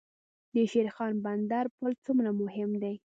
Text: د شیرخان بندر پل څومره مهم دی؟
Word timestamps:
د 0.53 0.55
شیرخان 0.71 1.13
بندر 1.25 1.65
پل 1.77 1.91
څومره 2.05 2.29
مهم 2.41 2.71
دی؟ 2.81 2.95